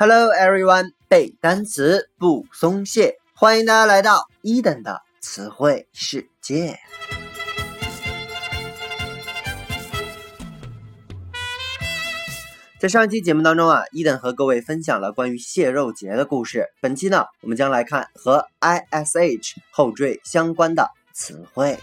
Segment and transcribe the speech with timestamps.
[0.00, 6.78] Hello everyone，背单词不松懈，欢迎大家来到一等的词汇世界。
[12.78, 16.68] 在上一期节目当中啊，伊等和各位分享了关于蟹肉节的故事。
[16.80, 21.76] 本期呢，我们将来看和 ish 后缀相关的词汇。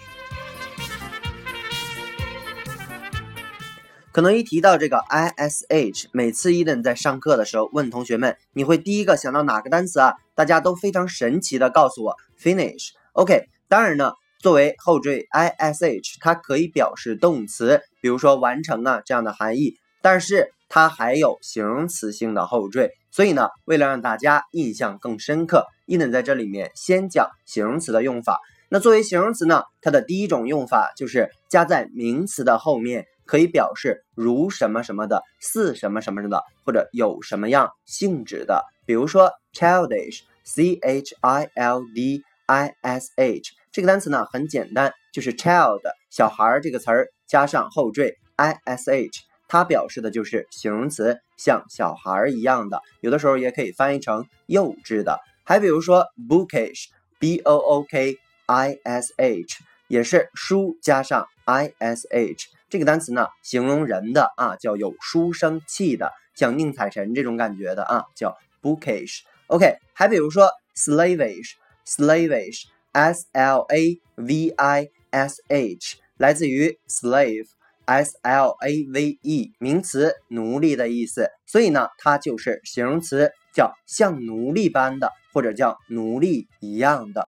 [4.16, 10.14] 可能一提到这个 ish，每次伊登在上课的时候问同学们，你会第一个想到哪个单词啊？
[10.36, 12.92] 大家都非常神奇的告诉我 finish。
[13.12, 22.92] OK，当然呢，作为后缀 ish，它可以表示动词，比如说完成啊这样的含义，但是它还有形容词性的后缀。
[23.12, 28.40] 所以呢，为了让大家印象更深刻，伊登在这里面先讲形容词的用法。
[28.70, 33.06] 那作为形容词呢，它的第一种用法就是加在名词的后面。
[33.26, 38.64] 可以表示如什么什么的，似什么什么的，或者有什么样性质的。
[38.86, 45.82] 比如说 childish，c h i l d i s h 这个单词呢很简单，就是 child
[46.12, 52.82] 小孩儿这个词儿加上后缀 i s h，它表示的就是形容词，像小孩儿一样的。
[53.02, 55.20] 有的时候也可以翻译成幼稚的。
[55.44, 62.55] 还比如说 bookish，b o o k i s h，也是书加上 i s h。
[62.76, 69.20] 这个单词呢，形容人的啊，叫有书生气的，像宁采臣这种感觉的啊，叫 bookish。
[69.48, 81.30] OK，还比如说 slavish，slavish，s l a v i s h，来自于 slave，s l a v e，名词，奴隶的意思。
[81.46, 87.26] 所以呢，它就是形容词，叫像奴隶般的，或者叫奴隶一样的。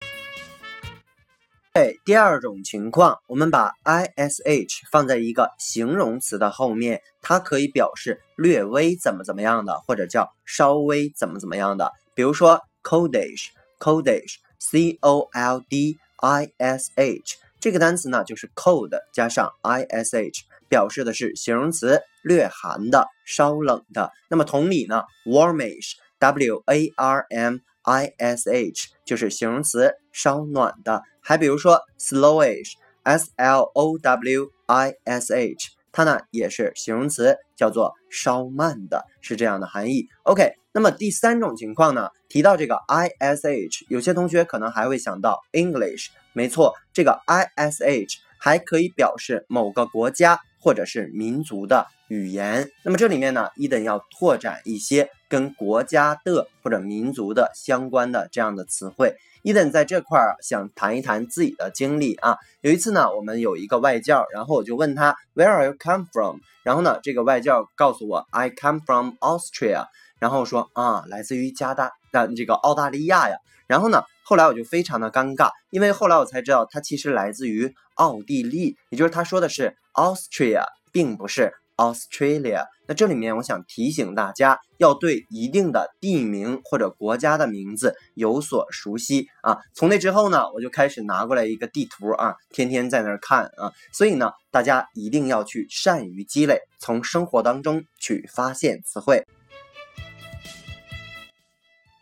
[1.75, 11.91] 对，第二种情况，我们把 ish 放在一个形容词的后面，它可以表示略微怎么怎么样的，或者叫稍微怎么怎么样的。
[12.13, 24.13] 比如说 coldish，coldish，c o l d i s h 这个单词呢，就是 cold 加上 ish，表示的是形容词，略寒的，稍冷的。
[24.29, 31.03] 那么同理呢，warmish，w a r m i s h 就是形容词，稍暖的。
[31.27, 40.05] 还比如说 slowish，s l o w i s h，它呢也是形容词，叫做稍慢的，是这样的含义。
[40.21, 52.71] OK，那么第三种情况呢，提到这个 i s h，有些同学可能还会想到 English，没错，这个 i s h 还可以表示某个国家或者是民族的语言。
[52.83, 59.15] 那么这里面呢，伊登要拓展一些跟国家的或者民族的相关的这样的词汇。
[59.43, 62.37] 伊登在这块儿想谈一谈自己的经历啊。
[62.61, 66.39] 有一次呢，我们有一个外教，然后我就问他 Where are you come from？
[66.63, 69.85] 然后呢，这个外教告诉我 I come from Austria。
[70.17, 73.37] 然后说啊，来自于加大的这个澳大利亚呀。
[73.67, 81.53] 然后呢，后来我就非常的尴尬，因为后来我才知道他其实来自于奥地利，也就是他说的是 Austria，并不是。
[81.77, 89.57] Australia，那这里面我想提醒大家，要对一定的地名或者国家的名字有所熟悉啊。
[89.73, 93.73] 从那之后呢，我就开始拿过来一个地图啊，天天在那儿看啊。
[93.91, 99.25] 所以呢，大家一定要去善于积累，从生活当中去发现词汇。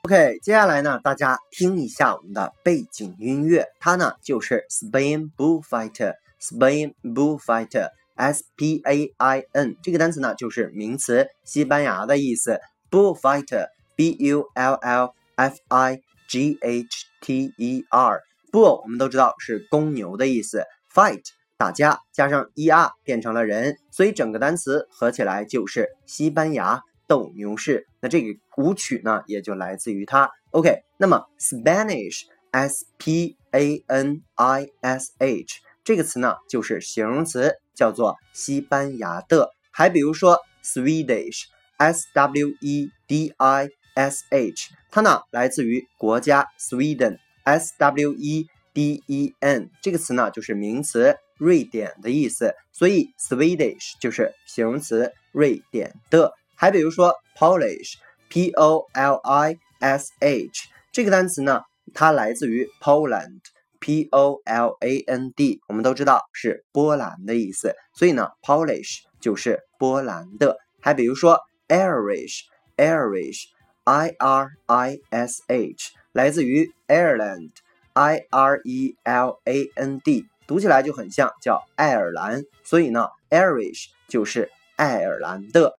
[0.03, 7.89] OK，接下来呢，大家听一下我们的背景音乐，它呢就是 Spain Bullfighter Spain Bullfighter。
[8.15, 12.59] S P A I N 这个单词呢，就是名词，西班牙的意思。
[12.91, 21.23] Bullfighter，B U L L F I G H T E R，Bull 我们都知道是公牛的意思，Fight
[21.57, 27.87] 打架，加上 E R 变成了人，所以整个单词合起来就是西班牙斗牛士。
[27.99, 28.27] 那这个
[28.57, 30.29] 舞曲呢，也就来自于它。
[30.51, 37.55] OK，那么 Spanish，S P A N I S H 这个词呢，就是形容词。
[37.75, 56.35] 叫做西班牙的，还比如说 Swedish，S W E D I S H，它呢来自于国家 Sweden，S W E D E N，这个词呢就是名词，瑞典的意思，所以 Swedish 就是形容词，瑞典的。
[56.53, 61.63] 还比如说 Polish，P O L I S H，这个单词呢，
[61.95, 63.39] 它来自于 Poland。
[63.83, 70.55] P O L A N D，我们都知道是波兰的意思，所以呢，Polish 就是波兰的。
[70.79, 85.75] 还比如说，Irish，Irish，I R I S H，来自于 Ireland，I R E L A N D，读起来就很像叫爱尔兰，所以呢，Irish 就是爱尔兰的。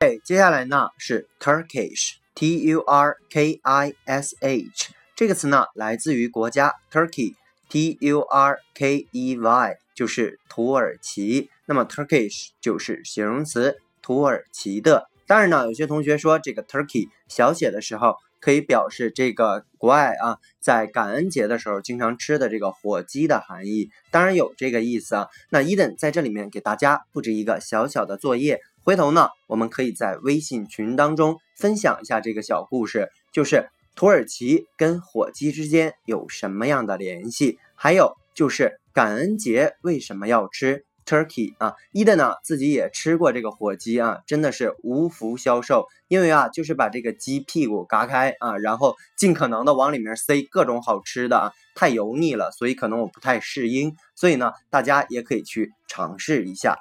[0.00, 9.76] 哎，接下来呢是 Turkish，T U R K I S H 这个词呢来自于国家 Turkey，T U R K E Y
[9.94, 11.50] 就是土耳其。
[11.66, 15.06] 那么 Turkish 就是形容词，土耳其的。
[15.26, 23.90] 当然呢，有些同学说这个 Turkey 小写的时候可以表示这个国外啊，在感恩节的时候经常吃的这个火鸡的含义。
[24.10, 25.28] 当然有这个意思啊。
[25.50, 28.60] 那 Eden 在这里面给大家布置一个小小的作业。
[28.84, 37.58] 回头呢，我们可以在微信群当中分享一下这个小故事，就是土耳其跟火鸡之间有什么样的联系？
[37.74, 41.74] 还有就是感恩节为什么要吃 turkey 啊？
[41.92, 56.78] 伊的呢自己也吃过这个火鸡啊，真的是无福消受，因为啊就是把这个鸡屁股嘎开啊，然后尽可能的往里面塞各种好吃的啊，太油腻了，所以可能我不太适应，所以呢大家也可以去尝试一下。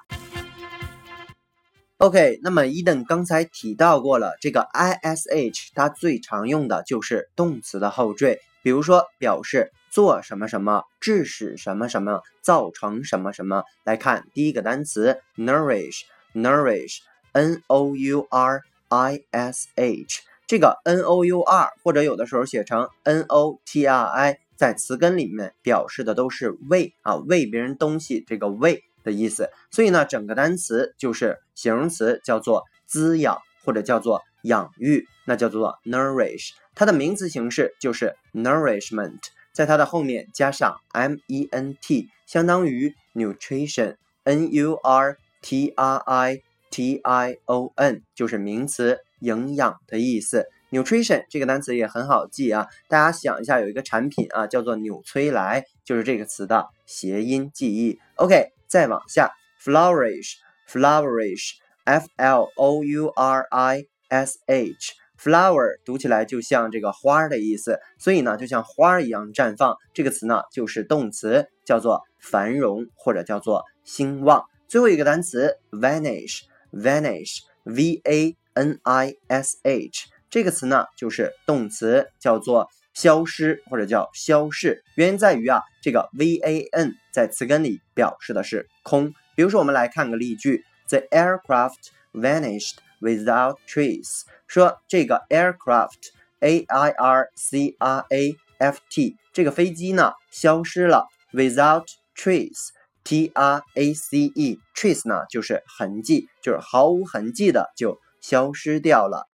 [2.01, 13.65] OK，那么伊登刚才提到过了，这个 ISH 它最常用的就是动词的后缀，比如说表示做什么什么、致使什么什么、造成什么什么。
[13.83, 23.85] 来看第一个单词 nourish，nourish，N O U R I S H，这个 N O U R 或者有的时候写成 N O T
[23.85, 28.83] R I，在词根里面表示的都是喂啊，喂别人东西，这个喂。
[29.03, 36.51] 的意思，所以呢，整个单词就是形容词，叫做滋养或者叫做养育，那叫做 nourish。
[36.73, 39.19] 它的名词形式就是 nourishment，
[39.53, 50.47] 在它的后面加上 m e n t，相当于 nutrition，n u r t r i t i o n，就是名词，营养的意思。
[50.71, 57.99] nutrition 这个单词也很好记啊，大家想一下，有一个产品啊，叫做纽崔莱，就是这个词的谐音记忆。
[58.15, 58.53] OK。
[58.71, 69.75] 再往下，flourish，flourish，f l o u r i s h，flower 读起来就像这个花的意思，所以呢，就像花一样绽放。
[69.93, 74.45] 这个词呢，就是动词，叫做繁荣或者叫做兴旺。
[74.69, 82.69] 最后一个单词 vanish，vanish，v a n i s h，这个词呢，就是动词，叫做。
[82.93, 89.13] 消失或者叫消逝，原因在于啊，这个 v a n 在词根里表示的是空。
[89.35, 94.23] 比如说，我们来看个例句：The aircraft vanished without trace。
[94.47, 101.85] 说这个 aircraft a i r c r a f t 这个飞机呢消失了，without
[102.15, 102.69] trace
[103.03, 109.27] t r a c e trace 呢就是痕迹，就是毫无痕迹的就消失掉了。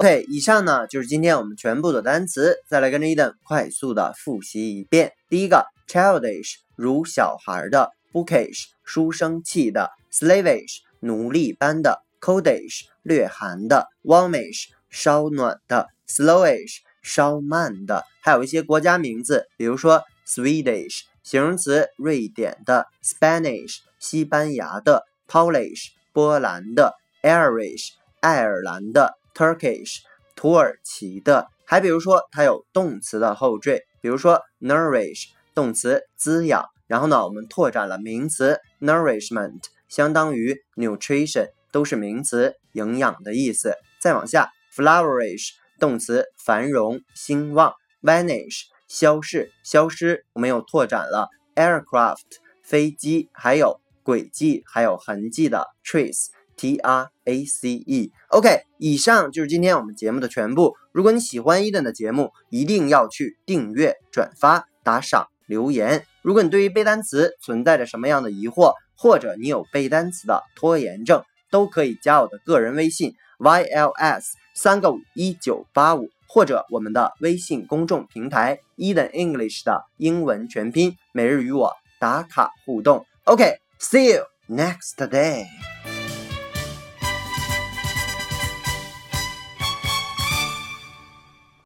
[0.00, 5.12] OK，以上呢就是今天我们全部的单词，再来跟着伊登快速的复习一遍。
[5.28, 18.06] 第一个，childish 如小孩的，bookish 书生气的，slavish 奴隶般的，coldish 略寒的，warmish 稍暖的，slowish 稍慢的。
[18.22, 27.90] 还有一些国家名字，比如说 Swedish 形容词，瑞典的，Spanish 西班牙的，Polish 波兰的，Irish
[28.22, 29.19] 爱尔兰的。
[29.34, 29.98] Turkish，
[30.34, 43.74] 土耳其的，还比如说它有动词的后缀，比如说 nourish，动词滋养，然后呢，我们拓展了名词 nourishment，相当于 nutrition，都是名词，营养的意思。
[44.00, 52.24] 再往下，flourish，动词繁荣兴旺，vanish，消逝消失，我们又拓展了 aircraft，
[52.62, 56.28] 飞机，还有轨迹，还有痕迹的 trace。
[56.60, 60.74] T R A C E，OK，以上就是今天我们节目的全部。
[60.92, 66.04] 如果你喜欢伊登的节目，一定要去订阅、转发、打赏、留言。
[66.20, 83.06] 如果你对于背单词存在着什么样的疑惑，或者你有背单词的拖延症，都可以加我的个人微信 Y L S 三个五一九八五，或者我们的微信公众平台 Eden English 的英文全拼，每日与我打卡互动。
[83.24, 85.69] OK，See you next day。